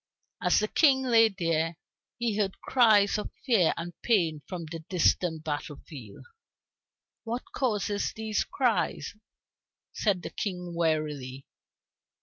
As 0.41 0.57
the 0.59 0.67
King 0.67 1.03
lay 1.03 1.29
there, 1.29 1.77
he 2.17 2.35
heard 2.35 2.59
cries 2.59 3.19
of 3.19 3.29
fear 3.45 3.71
and 3.77 3.93
pain 4.01 4.41
from 4.47 4.65
the 4.65 4.79
distant 4.89 5.43
battle 5.43 5.75
field. 5.87 6.25
"What 7.23 7.43
causes 7.53 8.11
these 8.11 8.43
cries?" 8.43 9.13
said 9.93 10.23
the 10.23 10.31
King 10.31 10.73
wearily. 10.73 11.45